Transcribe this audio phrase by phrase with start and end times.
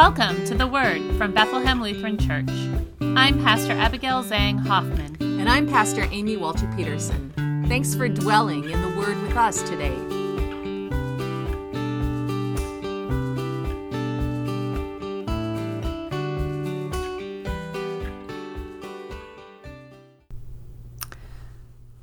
[0.00, 2.48] Welcome to the Word from Bethlehem Lutheran Church.
[3.02, 5.18] I'm Pastor Abigail Zhang Hoffman.
[5.20, 7.30] And I'm Pastor Amy Walter Peterson.
[7.68, 9.94] Thanks for dwelling in the Word with us today.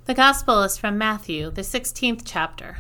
[0.06, 2.78] The Gospel is from Matthew, the 16th chapter.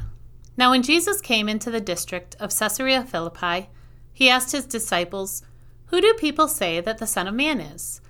[0.55, 3.70] Now, when Jesus came into the district of Caesarea Philippi,
[4.17, 5.44] he asked his disciples,
[5.89, 8.02] Who do people say that the Son of Man is?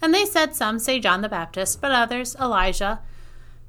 [0.00, 3.00] And they said, Some say John the Baptist, but others Elijah,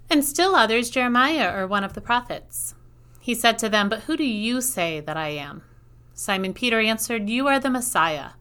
[0.07, 2.75] and still others Jeremiah or one of the prophets.
[3.19, 5.63] He said to them, But who do you say that I am?
[6.13, 8.33] Simon Peter answered, You are the Messiah,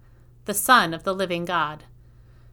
[0.45, 1.85] the Son of the living God.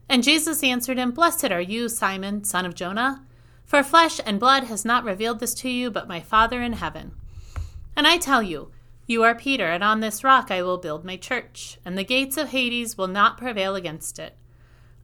[0.07, 3.21] And Jesus answered him, Blessed are you, Simon, son of Jonah,
[3.65, 7.11] for flesh and blood has not revealed this to you, but my Father in heaven.
[7.97, 8.71] And I tell you,
[9.07, 12.37] you are Peter, and on this rock I will build my church, and the gates
[12.37, 14.35] of Hades will not prevail against it.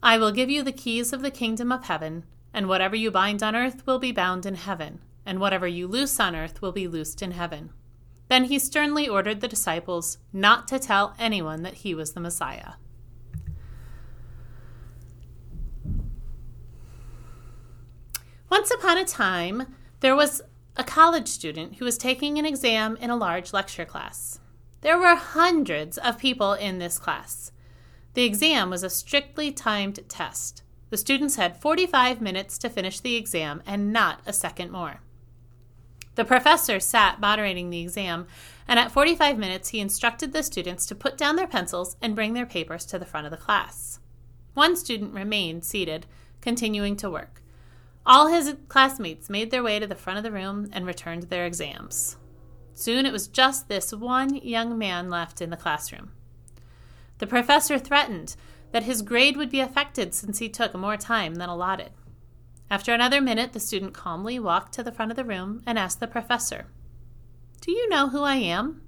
[0.01, 3.43] I will give you the keys of the kingdom of heaven, and whatever you bind
[3.43, 6.87] on earth will be bound in heaven, and whatever you loose on earth will be
[6.87, 7.69] loosed in heaven.
[8.27, 12.73] Then he sternly ordered the disciples not to tell anyone that he was the Messiah.
[18.49, 20.41] Once upon a time, there was
[20.75, 24.39] a college student who was taking an exam in a large lecture class.
[24.81, 27.51] There were hundreds of people in this class.
[28.13, 30.63] The exam was a strictly timed test.
[30.89, 35.01] The students had 45 minutes to finish the exam and not a second more.
[36.15, 38.27] The professor sat moderating the exam,
[38.67, 42.33] and at 45 minutes, he instructed the students to put down their pencils and bring
[42.33, 43.99] their papers to the front of the class.
[44.53, 46.05] One student remained seated,
[46.41, 47.40] continuing to work.
[48.05, 51.45] All his classmates made their way to the front of the room and returned their
[51.45, 52.17] exams.
[52.73, 56.11] Soon it was just this one young man left in the classroom.
[57.19, 58.35] The professor threatened
[58.71, 61.91] that his grade would be affected since he took more time than allotted.
[62.71, 65.99] After another minute, the student calmly walked to the front of the room and asked
[65.99, 66.67] the professor,
[67.59, 68.81] Do you know who I am?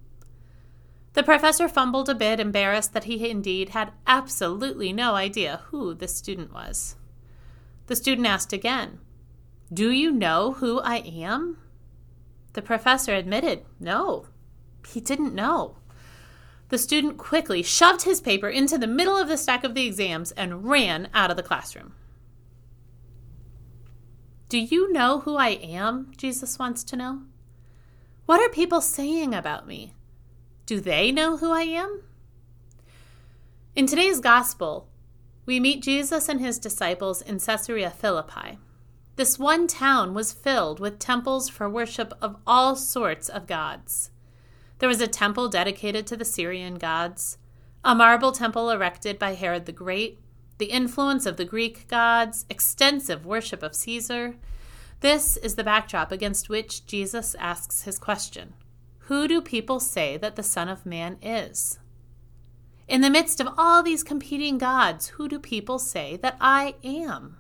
[1.14, 6.16] The professor fumbled a bit, embarrassed that he indeed had absolutely no idea who this
[6.16, 6.96] student was.
[7.88, 9.00] The student asked again,
[9.74, 11.58] Do you know who I am?
[12.54, 14.28] The professor admitted, No,
[14.88, 15.78] he didn't know.
[16.70, 20.32] The student quickly shoved his paper into the middle of the stack of the exams
[20.34, 21.94] and ran out of the classroom.
[24.50, 26.12] Do you know who I am?
[26.18, 27.24] Jesus wants to know.
[28.26, 29.94] What are people saying about me?
[30.66, 32.04] Do they know who I am?
[33.76, 34.88] In today's gospel,
[35.46, 38.60] we meet Jesus and his disciples in Caesarea Philippi.
[39.16, 44.10] This one town was filled with temples for worship of all sorts of gods.
[44.80, 47.38] There was a temple dedicated to the Syrian gods,
[47.84, 50.20] a marble temple erected by Herod the Great,
[50.58, 54.36] the influence of the Greek gods, extensive worship of Caesar.
[55.02, 58.54] This is the backdrop against which Jesus asks his question
[59.00, 61.78] Who do people say that the Son of Man is?
[62.88, 67.38] In the midst of all these competing gods, who do people say that I am?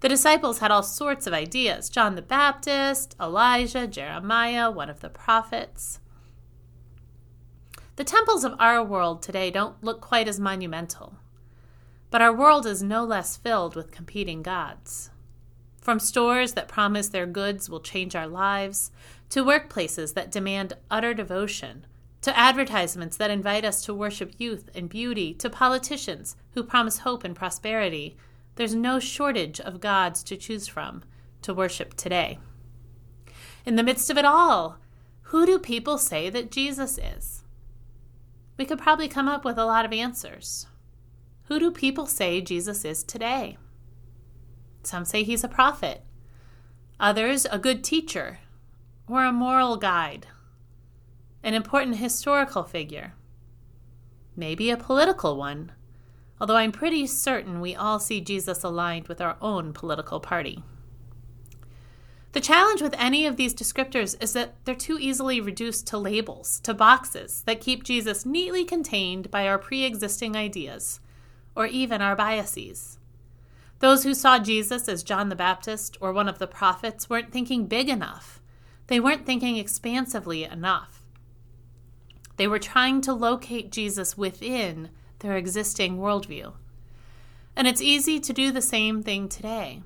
[0.00, 5.08] The disciples had all sorts of ideas John the Baptist, Elijah, Jeremiah, one of the
[5.08, 6.00] prophets.
[7.96, 11.16] The temples of our world today don't look quite as monumental,
[12.10, 15.10] but our world is no less filled with competing gods.
[15.80, 18.92] From stores that promise their goods will change our lives,
[19.30, 21.86] to workplaces that demand utter devotion
[22.22, 27.24] to advertisements that invite us to worship youth and beauty, to politicians who promise hope
[27.24, 28.16] and prosperity.
[28.58, 31.04] There's no shortage of gods to choose from
[31.42, 32.40] to worship today.
[33.64, 34.78] In the midst of it all,
[35.22, 37.44] who do people say that Jesus is?
[38.56, 40.66] We could probably come up with a lot of answers.
[41.44, 43.58] Who do people say Jesus is today?
[44.82, 46.02] Some say he's a prophet,
[46.98, 48.40] others, a good teacher
[49.06, 50.26] or a moral guide
[51.44, 53.14] an important historical figure,
[54.34, 55.70] maybe a political one,
[56.40, 60.62] although I'm pretty certain we all see Jesus aligned with our own political party.
[62.32, 66.60] The challenge with any of these descriptors is that they're too easily reduced to labels,
[66.60, 71.00] to boxes that keep Jesus neatly contained by our pre existing ideas,
[71.56, 72.98] or even our biases.
[73.80, 77.66] Those who saw Jesus as John the Baptist or one of the prophets weren't thinking
[77.66, 78.40] big enough.
[78.88, 81.02] They weren't thinking expansively enough.
[82.36, 86.52] They were trying to locate Jesus within their existing worldview.
[87.56, 89.82] And it's easy to do the same thing today.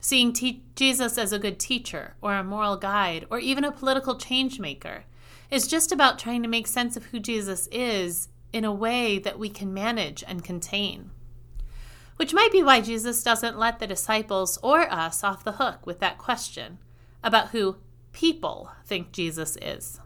[0.00, 4.16] Seeing te- Jesus as a good teacher, or a moral guide, or even a political
[4.16, 5.04] change maker
[5.50, 9.38] is just about trying to make sense of who Jesus is in a way that
[9.38, 11.10] we can manage and contain.
[12.16, 16.00] Which might be why Jesus doesn't let the disciples or us off the hook with
[16.00, 16.78] that question
[17.22, 17.76] about who
[18.12, 20.00] people think Jesus is.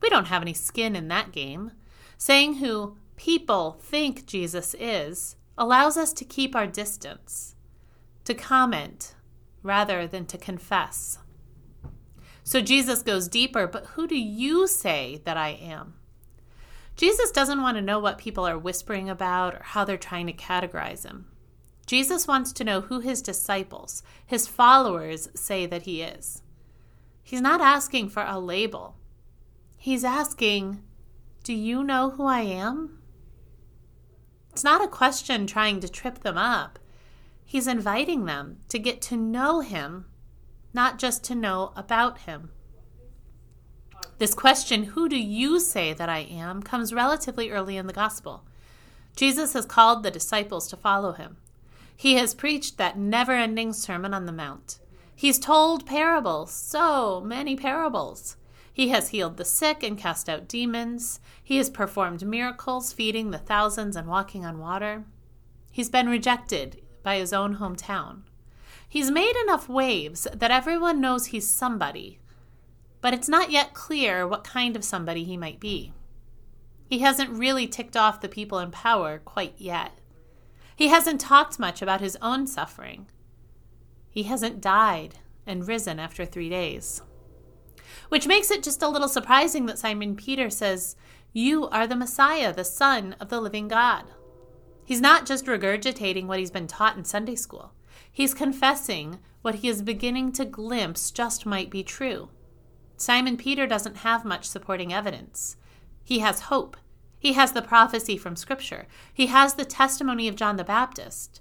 [0.00, 1.72] We don't have any skin in that game.
[2.16, 7.56] Saying who people think Jesus is allows us to keep our distance,
[8.24, 9.14] to comment
[9.62, 11.18] rather than to confess.
[12.44, 15.94] So Jesus goes deeper, but who do you say that I am?
[16.96, 20.32] Jesus doesn't want to know what people are whispering about or how they're trying to
[20.32, 21.26] categorize him.
[21.86, 26.42] Jesus wants to know who his disciples, his followers, say that he is.
[27.22, 28.96] He's not asking for a label.
[29.76, 30.82] He's asking,
[31.42, 32.97] Do you know who I am?
[34.52, 36.78] It's not a question trying to trip them up.
[37.44, 40.06] He's inviting them to get to know him,
[40.74, 42.50] not just to know about him.
[44.18, 46.62] This question, Who do you say that I am?
[46.62, 48.44] comes relatively early in the gospel.
[49.14, 51.36] Jesus has called the disciples to follow him.
[51.96, 54.78] He has preached that never ending Sermon on the Mount.
[55.14, 58.36] He's told parables, so many parables.
[58.78, 61.18] He has healed the sick and cast out demons.
[61.42, 65.04] He has performed miracles, feeding the thousands and walking on water.
[65.72, 68.20] He's been rejected by his own hometown.
[68.88, 72.20] He's made enough waves that everyone knows he's somebody,
[73.00, 75.92] but it's not yet clear what kind of somebody he might be.
[76.88, 79.98] He hasn't really ticked off the people in power quite yet.
[80.76, 83.08] He hasn't talked much about his own suffering.
[84.08, 85.16] He hasn't died
[85.48, 87.02] and risen after three days.
[88.08, 90.96] Which makes it just a little surprising that Simon Peter says,
[91.32, 94.04] You are the Messiah, the Son of the living God.
[94.84, 97.72] He's not just regurgitating what he's been taught in Sunday school,
[98.10, 102.30] he's confessing what he is beginning to glimpse just might be true.
[102.96, 105.56] Simon Peter doesn't have much supporting evidence.
[106.02, 106.76] He has hope.
[107.18, 108.86] He has the prophecy from Scripture.
[109.12, 111.40] He has the testimony of John the Baptist.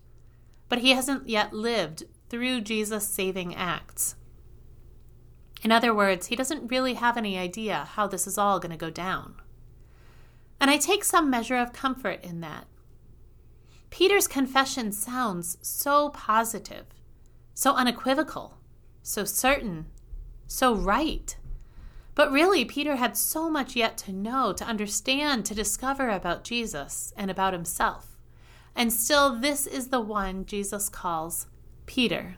[0.69, 4.15] But he hasn't yet lived through Jesus' saving acts.
[5.63, 8.77] In other words, he doesn't really have any idea how this is all going to
[8.77, 9.35] go down.
[10.59, 12.67] And I take some measure of comfort in that.
[13.89, 16.85] Peter's confession sounds so positive,
[17.53, 18.57] so unequivocal,
[19.01, 19.87] so certain,
[20.45, 21.37] so right.
[22.13, 27.13] But really, Peter had so much yet to know, to understand, to discover about Jesus
[27.15, 28.17] and about himself.
[28.75, 31.47] And still, this is the one Jesus calls
[31.85, 32.37] Peter,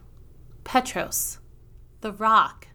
[0.63, 1.39] Petros,
[2.01, 2.68] the rock,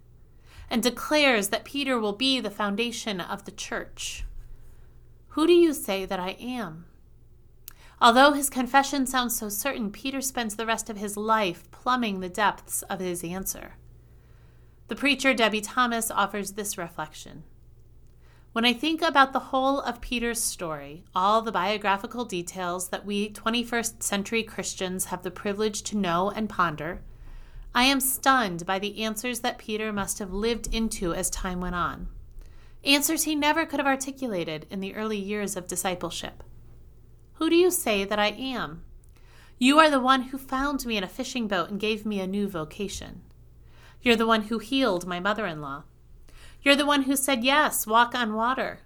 [0.74, 4.24] and declares that Peter will be the foundation of the church.
[5.28, 6.86] Who do you say that I am?
[8.00, 12.28] Although his confession sounds so certain, Peter spends the rest of his life plumbing the
[12.28, 13.76] depths of his answer.
[14.88, 17.44] The preacher Debie Thomas offers this reflection.
[18.50, 23.30] When I think about the whole of Peter's story, all the biographical details that we
[23.30, 27.02] 21st century Christians have the privilege to know and ponder,
[27.74, 31.74] I am stunned by the answers that Peter must have lived into as time went
[31.74, 32.06] on.
[32.84, 36.44] Answers he never could have articulated in the early years of discipleship.
[37.34, 38.84] Who do you say that I am?
[39.58, 42.26] You are the one who found me in a fishing boat and gave me a
[42.26, 43.22] new vocation.
[44.02, 45.82] You're the one who healed my mother in law.
[46.62, 48.80] You're the one who said, Yes, walk on water.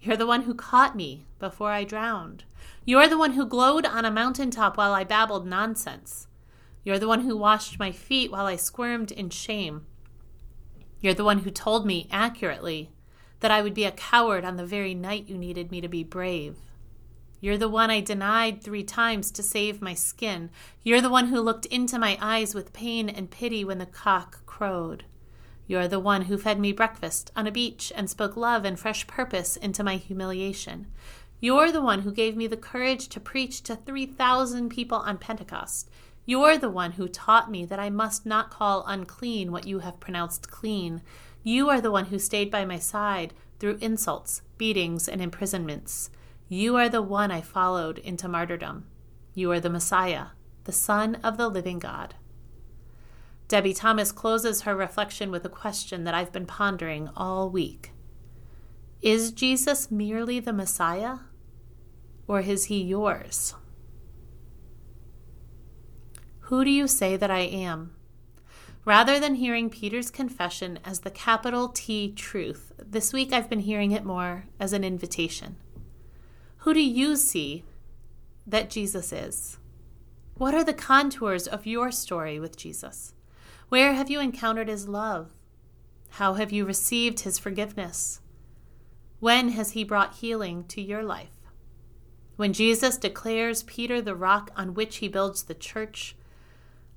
[0.00, 2.44] You're the one who caught me before I drowned.
[2.84, 6.28] You're the one who glowed on a mountain top while I babbled nonsense.
[6.84, 9.86] You're the one who washed my feet while I squirmed in shame.
[11.00, 12.90] You're the one who told me accurately
[13.40, 16.04] that I would be a coward on the very night you needed me to be
[16.04, 16.56] brave.
[17.40, 20.50] You're the one I denied three times to save my skin.
[20.82, 24.46] You're the one who looked into my eyes with pain and pity when the cock
[24.46, 25.04] crowed.
[25.66, 29.06] You're the one who fed me breakfast on a beach and spoke love and fresh
[29.06, 30.86] purpose into my humiliation.
[31.40, 35.90] You're the one who gave me the courage to preach to 3,000 people on Pentecost.
[36.26, 40.00] You're the one who taught me that I must not call unclean what you have
[40.00, 41.02] pronounced clean.
[41.42, 46.10] You are the one who stayed by my side through insults, beatings, and imprisonments.
[46.48, 48.86] You are the one I followed into martyrdom.
[49.34, 50.28] You are the Messiah,
[50.64, 52.14] the Son of the living God.
[53.48, 57.90] Debie Thomas closes her reflection with a question that I've been pondering all week
[59.02, 61.18] Is Jesus merely the Messiah,
[62.26, 63.54] or is he yours?
[66.48, 67.92] Who do you say that I am?
[68.84, 73.92] Rather than hearing Peter's confession as the capital T truth, this week I've been hearing
[73.92, 75.56] it more as an invitation.
[76.58, 77.64] Who do you see
[78.46, 79.56] that Jesus is?
[80.34, 83.14] What are the contours of your story with Jesus?
[83.70, 85.30] Where have you encountered his love?
[86.10, 88.20] How have you received his forgiveness?
[89.18, 91.40] When has he brought healing to your life?
[92.36, 96.16] When Jesus declares Peter the rock on which he builds the church,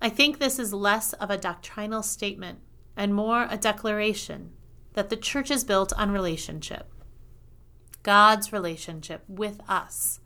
[0.02, 2.60] I think this is less of a doctrinal statement
[2.96, 4.52] and more a declaration
[4.94, 6.92] that the church is built on relationship.
[8.04, 10.20] God's relationship with us,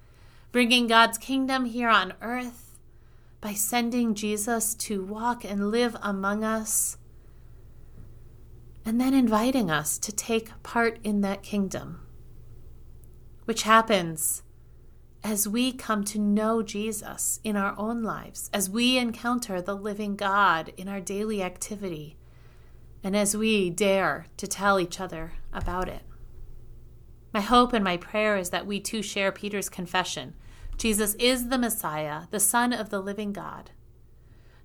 [0.52, 2.78] bringing God's kingdom here on earth
[3.40, 6.98] by sending Jesus to walk and live among us,
[8.86, 12.02] and then inviting us to take part in that kingdom,
[13.46, 14.44] which happens
[15.24, 20.16] as we come to know Jesus in our own lives, as we encounter the living
[20.16, 22.18] God in our daily activity,
[23.04, 26.04] and as we dare to tell each other about it.
[27.34, 30.36] My hope and my prayer is that we too share Peter's confession
[30.78, 33.70] Jesus is the Messiah, the Son of the living God.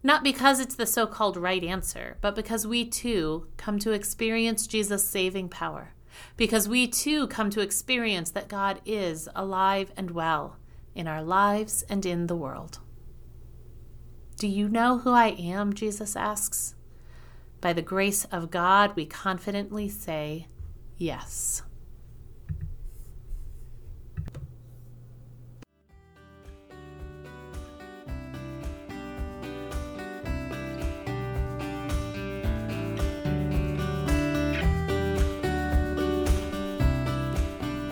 [0.03, 4.67] Not because it's the so called right answer, but because we too come to experience
[4.67, 5.93] Jesus' saving power
[6.37, 10.57] because we too come to experience that God is alive and well
[10.95, 12.79] in our lives and in the world.
[14.39, 15.73] Do you know who I am?
[15.73, 16.75] Jesus asks.
[17.61, 20.47] By the grace of God, we confidently say,
[20.99, 21.63] Yes.